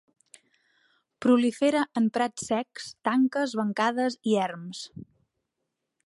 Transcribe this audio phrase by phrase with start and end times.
[1.25, 4.81] Prolifera en prats secs, tanques, bancades i erms.